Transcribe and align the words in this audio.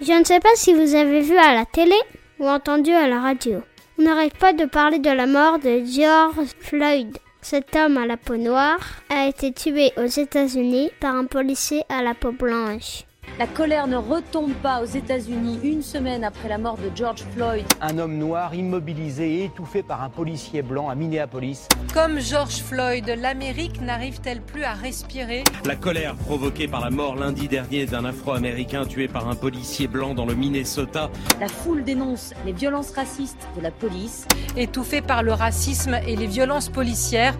Je 0.00 0.12
ne 0.12 0.24
sais 0.24 0.38
pas 0.38 0.54
si 0.54 0.72
vous 0.74 0.94
avez 0.94 1.22
vu 1.22 1.36
à 1.36 1.54
la 1.54 1.64
télé 1.64 1.96
ou 2.38 2.46
entendu 2.46 2.92
à 2.92 3.08
la 3.08 3.20
radio. 3.20 3.62
On 3.98 4.02
n'arrête 4.02 4.36
pas 4.38 4.52
de 4.52 4.64
parler 4.64 5.00
de 5.00 5.10
la 5.10 5.26
mort 5.26 5.58
de 5.58 5.82
George 5.84 6.50
Floyd. 6.60 7.18
Cet 7.42 7.74
homme 7.74 7.96
à 7.96 8.06
la 8.06 8.16
peau 8.16 8.36
noire 8.36 8.78
a 9.10 9.26
été 9.26 9.52
tué 9.52 9.92
aux 9.96 10.06
États-Unis 10.06 10.90
par 11.00 11.16
un 11.16 11.24
policier 11.24 11.82
à 11.88 12.02
la 12.02 12.14
peau 12.14 12.30
blanche. 12.30 13.07
La 13.38 13.46
colère 13.46 13.86
ne 13.86 13.96
retombe 13.96 14.52
pas 14.54 14.82
aux 14.82 14.86
États-Unis 14.86 15.60
une 15.62 15.82
semaine 15.82 16.24
après 16.24 16.48
la 16.48 16.58
mort 16.58 16.76
de 16.76 16.90
George 16.94 17.22
Floyd. 17.34 17.64
Un 17.80 17.98
homme 17.98 18.18
noir 18.18 18.54
immobilisé 18.54 19.40
et 19.40 19.44
étouffé 19.44 19.82
par 19.82 20.02
un 20.02 20.08
policier 20.08 20.62
blanc 20.62 20.88
à 20.88 20.94
Minneapolis. 20.94 21.68
Comme 21.94 22.20
George 22.20 22.56
Floyd, 22.56 23.08
l'Amérique 23.20 23.80
n'arrive-t-elle 23.80 24.40
plus 24.40 24.64
à 24.64 24.74
respirer? 24.74 25.44
La 25.64 25.76
colère 25.76 26.16
provoquée 26.16 26.66
par 26.66 26.80
la 26.80 26.90
mort 26.90 27.16
lundi 27.16 27.48
dernier 27.48 27.86
d'un 27.86 28.04
Afro-Américain 28.04 28.84
tué 28.86 29.08
par 29.08 29.28
un 29.28 29.34
policier 29.34 29.86
blanc 29.86 30.14
dans 30.14 30.26
le 30.26 30.34
Minnesota. 30.34 31.10
La 31.40 31.48
foule 31.48 31.84
dénonce 31.84 32.34
les 32.44 32.52
violences 32.52 32.90
racistes 32.90 33.48
de 33.56 33.62
la 33.62 33.70
police. 33.70 34.26
Étouffée 34.56 35.02
par 35.02 35.22
le 35.22 35.32
racisme 35.32 35.94
et 36.06 36.16
les 36.16 36.26
violences 36.26 36.68
policières. 36.68 37.36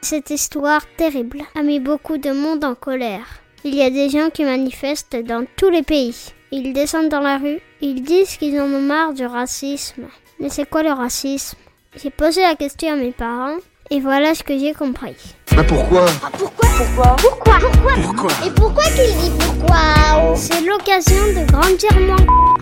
Cette 0.00 0.30
histoire 0.30 0.82
terrible 0.96 1.42
a 1.54 1.62
mis 1.62 1.80
beaucoup 1.80 2.16
de 2.16 2.30
monde 2.30 2.64
en 2.64 2.74
colère. 2.74 3.42
Il 3.68 3.74
y 3.74 3.82
a 3.82 3.90
des 3.90 4.08
gens 4.10 4.30
qui 4.30 4.44
manifestent 4.44 5.16
dans 5.26 5.44
tous 5.56 5.70
les 5.70 5.82
pays. 5.82 6.14
Ils 6.52 6.72
descendent 6.72 7.08
dans 7.08 7.18
la 7.20 7.36
rue, 7.36 7.58
ils 7.80 8.00
disent 8.00 8.36
qu'ils 8.36 8.60
en 8.60 8.66
ont 8.72 8.80
marre 8.80 9.12
du 9.12 9.26
racisme. 9.26 10.04
Mais 10.38 10.50
c'est 10.50 10.70
quoi 10.70 10.84
le 10.84 10.92
racisme? 10.92 11.58
J'ai 12.00 12.10
posé 12.10 12.42
la 12.42 12.54
question 12.54 12.92
à 12.92 12.94
mes 12.94 13.10
parents 13.10 13.56
et 13.90 13.98
voilà 13.98 14.36
ce 14.36 14.44
que 14.44 14.56
j'ai 14.56 14.72
compris. 14.72 15.16
Mais 15.56 15.64
pourquoi? 15.64 16.06
Ah, 16.24 16.28
Pourquoi? 16.38 16.68
Pourquoi? 16.78 17.16
Pourquoi? 17.18 17.58
Pourquoi? 18.04 18.30
Et 18.46 18.50
pourquoi 18.50 18.84
qu'il 18.84 19.16
dit 19.18 19.32
pourquoi? 19.36 20.36
C'est 20.36 20.60
l'occasion 20.60 21.24
de 21.34 21.50
grandir 21.50 21.90
moins. 21.98 22.54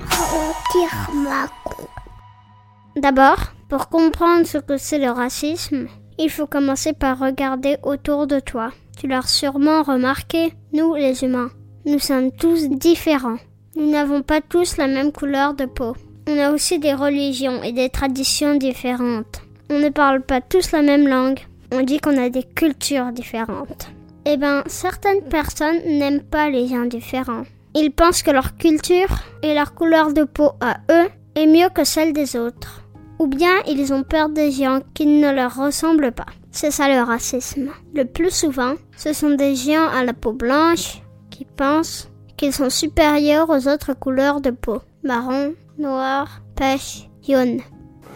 D'abord, 2.97 3.53
pour 3.69 3.91
comprendre 3.91 4.47
ce 4.47 4.57
que 4.57 4.79
c'est 4.79 4.99
le 4.99 5.11
racisme, 5.11 5.87
il 6.19 6.31
faut 6.31 6.47
commencer 6.47 6.95
par 6.95 7.19
regarder 7.19 7.77
autour 7.83 8.27
de 8.27 8.41
toi. 8.41 8.71
Tu 8.99 9.09
l'as 9.09 9.27
sûrement 9.27 9.83
remarqué, 9.83 10.55
nous 10.75 10.95
les 10.95 11.25
humains, 11.25 11.51
nous 11.87 12.01
sommes 12.01 12.33
tous 12.33 12.69
différents. 12.69 13.39
Nous 13.77 13.89
n'avons 13.89 14.23
pas 14.23 14.41
tous 14.41 14.77
la 14.77 14.89
même 14.89 15.13
couleur 15.13 15.55
de 15.55 15.67
peau. 15.67 15.95
On 16.29 16.39
a 16.39 16.51
aussi 16.51 16.79
des 16.81 16.93
religions 16.93 17.63
et 17.63 17.73
des 17.73 17.89
traditions 17.89 18.57
différentes. 18.57 19.41
On 19.71 19.79
ne 19.79 19.89
parle 19.89 20.21
pas 20.21 20.41
tous 20.41 20.73
la 20.73 20.83
même 20.83 21.07
langue. 21.07 21.39
On 21.73 21.83
dit 21.83 21.99
qu'on 21.99 22.21
a 22.21 22.29
des 22.29 22.43
cultures 22.43 23.13
différentes. 23.13 23.89
Eh 24.27 24.37
bien, 24.37 24.65
certaines 24.67 25.23
personnes 25.23 25.81
n'aiment 25.87 26.23
pas 26.23 26.51
les 26.51 26.67
gens 26.67 26.87
différents. 26.87 27.45
Ils 27.75 27.93
pensent 27.93 28.23
que 28.23 28.31
leur 28.31 28.57
culture 28.57 29.19
et 29.43 29.55
leur 29.55 29.75
couleur 29.75 30.13
de 30.13 30.25
peau 30.25 30.53
à 30.61 30.79
eux 30.91 31.09
est 31.37 31.47
mieux 31.47 31.69
que 31.69 31.85
celle 31.85 32.13
des 32.13 32.37
autres. 32.37 32.84
Ou 33.19 33.27
bien 33.27 33.63
ils 33.67 33.93
ont 33.93 34.03
peur 34.03 34.29
des 34.29 34.51
gens 34.51 34.81
qui 34.95 35.07
ne 35.07 35.31
leur 35.31 35.55
ressemblent 35.57 36.13
pas. 36.13 36.27
C'est 36.51 36.71
ça 36.71 36.89
le 36.89 37.03
racisme. 37.03 37.71
Le 37.95 38.05
plus 38.05 38.31
souvent, 38.31 38.75
ce 38.97 39.13
sont 39.13 39.31
des 39.31 39.57
gens 39.57 39.89
à 39.89 40.05
la 40.05 40.13
peau 40.13 40.33
blanche 40.33 41.03
qui 41.31 41.45
pensent 41.45 42.11
qu'ils 42.37 42.53
sont 42.53 42.71
supérieurs 42.71 43.51
aux 43.51 43.69
autres 43.69 43.93
couleurs 43.95 44.41
de 44.41 44.51
peau. 44.51 44.81
Marron, 45.03 45.55
noir, 45.79 46.41
pêche, 46.57 47.09
jaune. 47.27 47.61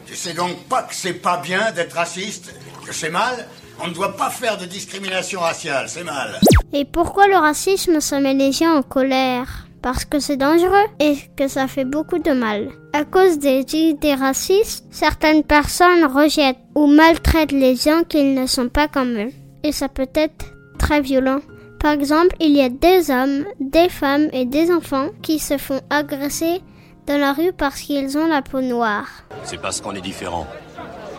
Tu 0.07 0.15
sais 0.17 0.35
donc 0.35 0.57
pas 0.69 0.83
que 0.83 0.95
c'est 0.95 1.15
pas 1.15 1.39
bien 1.39 1.71
d'être 1.73 1.95
raciste 1.95 2.55
Que 2.87 2.95
c'est 2.95 3.11
mal? 3.11 3.47
On 3.81 3.89
ne 3.89 3.95
doit 3.95 4.17
pas 4.17 4.31
faire 4.31 4.57
de 4.59 4.65
discrimination 4.65 5.41
raciale, 5.41 5.89
c'est 5.89 6.03
mal. 6.03 6.41
Et 6.73 6.85
pourquoi 6.85 7.29
le 7.29 7.37
racisme 7.37 8.01
se 8.01 8.15
met 8.17 8.35
les 8.35 8.51
gens 8.51 8.77
en 8.77 8.83
colère? 8.83 9.68
Parce 9.83 10.05
que 10.05 10.19
c'est 10.19 10.37
dangereux 10.37 10.87
et 11.01 11.17
que 11.37 11.49
ça 11.49 11.69
fait 11.69 11.85
beaucoup 11.85 12.19
de 12.19 12.33
mal. 12.33 12.69
À 12.93 13.05
cause 13.05 13.39
des 13.39 13.65
idées 13.75 14.15
racistes, 14.15 14.85
certaines 14.91 15.45
personnes 15.45 16.05
rejettent 16.05 16.59
ou 16.75 16.87
maltraitent 16.87 17.53
les 17.53 17.77
gens 17.77 18.03
qui 18.09 18.23
ne 18.25 18.47
sont 18.47 18.69
pas 18.69 18.89
comme 18.89 19.17
eux. 19.17 19.33
Et 19.63 19.73
ça 19.73 19.89
peut 19.89 20.11
être 20.15 20.47
très 20.79 21.01
violent. 21.01 21.41
Par 21.81 21.93
exemple, 21.93 22.35
il 22.41 22.57
y 22.57 22.61
a 22.61 22.69
des 22.69 23.11
hommes, 23.11 23.45
des 23.61 23.89
femmes 23.89 24.29
et 24.33 24.45
des 24.45 24.71
enfants 24.73 25.09
qui 25.23 25.39
se 25.39 25.59
font 25.59 25.81
agresser 25.91 26.61
dans 27.07 27.19
la 27.19 27.33
rue 27.33 27.53
parce 27.53 27.81
qu'ils 27.81 28.19
ont 28.19 28.27
la 28.27 28.43
peau 28.43 28.61
noire. 28.61 29.09
C'est 29.45 29.61
parce 29.61 29.81
qu'on 29.81 29.95
est 29.95 30.01
différent. 30.01 30.47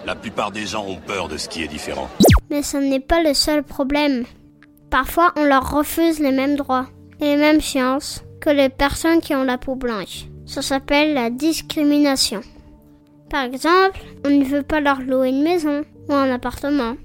La 0.06 0.16
plupart 0.16 0.52
des 0.52 0.66
gens 0.66 0.86
ont 0.86 0.98
peur 0.98 1.28
de 1.28 1.38
ce 1.38 1.48
qui 1.48 1.64
est 1.64 1.68
différent. 1.68 2.10
Mais 2.50 2.64
ce 2.64 2.78
n'est 2.78 3.00
pas 3.00 3.22
le 3.22 3.34
seul 3.34 3.64
problème. 3.64 4.26
Parfois, 4.90 5.34
on 5.36 5.46
leur 5.46 5.72
refuse 5.72 6.20
les 6.20 6.32
mêmes 6.32 6.56
droits 6.56 6.88
et 7.22 7.26
les 7.26 7.38
mêmes 7.38 7.62
chances 7.62 8.24
que 8.42 8.50
les 8.50 8.70
personnes 8.70 9.22
qui 9.22 9.36
ont 9.36 9.44
la 9.44 9.58
peau 9.58 9.76
blanche. 9.76 10.26
Ça 10.46 10.62
s'appelle 10.62 11.14
la 11.14 11.30
discrimination. 11.30 12.42
Par 13.30 13.44
exemple, 13.44 14.00
on 14.26 14.30
ne 14.30 14.44
veut 14.44 14.64
pas 14.64 14.80
leur 14.80 15.02
louer 15.02 15.30
une 15.30 15.44
maison 15.44 15.84
ou 16.08 16.14
un 16.14 16.32
appartement. 16.32 16.96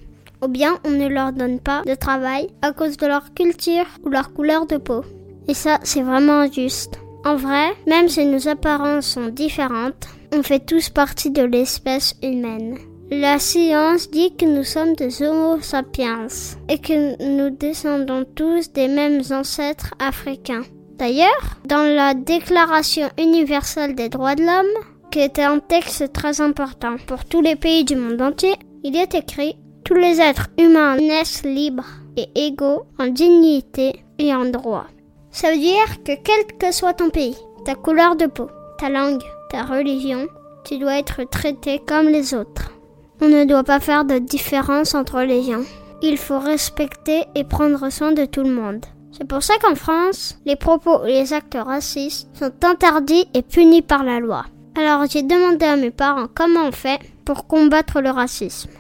Ou 0.43 0.49
bien 0.49 0.79
on 0.85 0.91
ne 0.91 1.09
leur 1.09 1.33
donne 1.33 1.61
pas 1.61 1.83
de 1.83 1.95
travail 1.95 2.49
à 2.63 2.73
cause 2.73 2.97
de 2.97 3.07
leur 3.07 3.35
culture 3.35 3.87
ou 4.03 4.09
leur 4.09 4.33
couleur 4.33 4.67
de 4.67 4.77
peau. 4.77 5.03
Et 5.49 5.55
ça, 5.55 5.79
c'est 5.83 6.03
vraiment 6.03 6.41
injuste. 6.41 6.99
En 7.25 7.37
vrai, 7.37 7.73
même 7.87 8.09
si 8.09 8.25
nos 8.25 8.49
apparences 8.49 9.07
sont 9.07 9.29
différentes, 9.29 10.09
on 10.33 10.43
fait 10.43 10.65
tous 10.65 10.89
partie 10.89 11.31
de 11.31 11.43
l'espèce 11.43 12.15
humaine. 12.23 12.77
La 13.11 13.39
science 13.39 14.11
dit 14.11 14.35
que 14.35 14.45
nous 14.45 14.65
sommes 14.65 14.95
des 14.95 15.23
Homo 15.23 15.61
sapiens 15.61 16.27
et 16.69 16.79
que 16.79 17.23
nous 17.23 17.51
descendons 17.51 18.25
tous 18.35 18.73
des 18.73 18.89
mêmes 18.89 19.23
ancêtres 19.31 19.95
africains. 19.99 20.63
D'ailleurs, 20.99 21.59
dans 21.65 21.93
la 21.95 22.15
Déclaration 22.15 23.09
universelle 23.19 23.97
des 23.97 24.09
droits 24.09 24.37
de 24.37 24.43
l'homme, 24.43 24.85
qui 25.11 25.21
était 25.21 25.43
un 25.43 25.59
texte 25.59 26.13
très 26.13 26.41
important 26.41 26.97
pour 27.07 27.25
tous 27.25 27.41
les 27.41 27.57
pays 27.57 27.85
du 27.85 27.97
monde 27.97 28.23
entier, 28.23 28.55
il 28.85 28.97
est 28.97 29.15
écrit 29.15 29.57
Tous 29.85 29.95
les 29.95 30.21
êtres 30.21 30.49
humains 30.57 30.97
naissent 30.97 31.43
libres 31.43 31.87
et 32.17 32.29
égaux 32.37 32.85
en 32.99 33.09
dignité 33.09 34.05
et 34.19 34.33
en 34.33 34.45
droit. 34.45 34.87
Ça 35.33 35.51
veut 35.51 35.59
dire 35.59 36.03
que 36.05 36.13
quel 36.23 36.59
que 36.59 36.73
soit 36.73 36.95
ton 36.95 37.11
pays, 37.11 37.37
ta 37.65 37.75
couleur 37.75 38.15
de 38.15 38.27
peau, 38.27 38.49
ta 38.79 38.89
langue, 38.89 39.23
ta 39.51 39.65
religion, 39.65 40.29
tu 40.65 40.79
dois 40.79 40.99
être 40.99 41.25
traité 41.25 41.81
comme 41.85 42.09
les 42.09 42.35
autres. 42.35 42.71
On 43.21 43.27
ne 43.27 43.45
doit 43.45 43.65
pas 43.65 43.81
faire 43.81 44.05
de 44.05 44.19
différence 44.19 44.95
entre 44.95 45.23
les 45.23 45.43
gens. 45.43 45.65
Il 46.03 46.19
faut 46.19 46.39
respecter 46.39 47.25
et 47.35 47.43
prendre 47.43 47.91
soin 47.91 48.13
de 48.13 48.27
tout 48.27 48.43
le 48.43 48.53
monde. 48.53 48.85
C'est 49.17 49.29
pour 49.29 49.45
ça 49.45 49.55
qu'en 49.63 49.77
France, 49.77 50.39
les 50.45 50.57
propos 50.57 51.05
et 51.05 51.13
les 51.13 51.33
actes 51.33 51.57
racistes 51.57 52.29
sont 52.37 52.53
interdits 52.65 53.29
et 53.33 53.43
punis 53.43 53.83
par 53.83 54.03
la 54.03 54.19
loi. 54.19 54.45
Alors 54.77 55.05
j'ai 55.09 55.23
demandé 55.23 55.65
à 55.67 55.77
mes 55.77 55.93
parents 55.93 56.27
comment 56.35 56.65
on 56.67 56.73
fait 56.73 56.99
pour 57.25 57.47
combattre 57.47 58.01
le 58.01 58.11
racisme. 58.11 58.71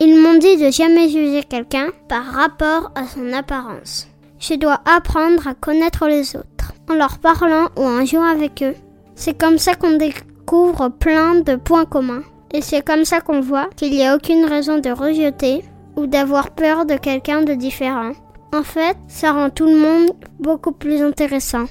Ils 0.00 0.18
m'ont 0.18 0.38
dit 0.38 0.56
de 0.56 0.70
jamais 0.70 1.10
juger 1.10 1.42
quelqu'un 1.44 1.88
par 2.08 2.24
rapport 2.24 2.90
à 2.94 3.06
son 3.06 3.32
apparence. 3.34 4.08
Je 4.38 4.54
dois 4.54 4.80
apprendre 4.86 5.46
à 5.46 5.54
connaître 5.54 6.06
les 6.06 6.36
autres 6.36 6.72
en 6.88 6.94
leur 6.94 7.18
parlant 7.18 7.68
ou 7.76 7.82
en 7.82 8.04
jouant 8.06 8.30
avec 8.30 8.62
eux. 8.62 8.74
C'est 9.14 9.38
comme 9.38 9.58
ça 9.58 9.74
qu'on 9.74 9.98
découvre 9.98 10.88
plein 10.88 11.36
de 11.36 11.56
points 11.56 11.86
communs. 11.86 12.22
Et 12.52 12.62
c'est 12.62 12.86
comme 12.86 13.04
ça 13.04 13.20
qu'on 13.20 13.40
voit 13.40 13.68
qu'il 13.76 13.90
n'y 13.90 14.06
a 14.06 14.14
aucune 14.14 14.44
raison 14.44 14.78
de 14.78 14.90
rejeter 14.90 15.64
ou 15.96 16.06
d'avoir 16.06 16.50
peur 16.50 16.86
de 16.86 16.94
quelqu'un 16.94 17.42
de 17.42 17.54
différent. 17.54 18.12
En 18.52 18.62
fait, 18.62 18.96
ça 19.08 19.32
rend 19.32 19.50
tout 19.50 19.66
le 19.66 19.76
monde 19.76 20.10
beaucoup 20.38 20.72
plus 20.72 21.02
intéressant. 21.02 21.64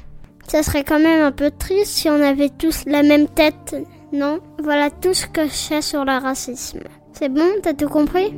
Ça 0.48 0.62
serait 0.62 0.84
quand 0.84 1.00
même 1.00 1.24
un 1.24 1.32
peu 1.32 1.50
triste 1.52 1.92
si 1.92 2.10
on 2.10 2.22
avait 2.22 2.50
tous 2.50 2.84
la 2.86 3.02
même 3.02 3.28
tête, 3.28 3.76
non? 4.14 4.40
Voilà 4.64 4.92
tout 4.92 5.14
ce 5.14 5.26
que 5.26 5.48
je 5.48 5.54
sais 5.54 5.82
sur 5.82 6.06
le 6.06 6.22
racisme. 6.22 6.82
C'est 7.14 7.30
bon, 7.30 7.48
t'as 7.64 7.74
tout 7.74 7.90
compris? 7.90 8.32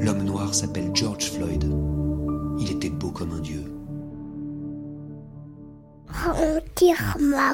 L'homme 0.00 0.22
noir 0.24 0.54
s'appelle 0.54 0.90
George 0.94 1.30
Floyd. 1.32 1.64
Il 2.60 2.72
était 2.72 2.90
beau 2.90 3.10
comme 3.10 3.32
un 3.32 3.40
dieu. 3.40 3.64
On 6.26 6.58
tire 6.74 7.16
ma 7.20 7.52